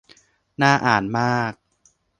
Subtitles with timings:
[0.61, 1.53] น่าอ่านมาก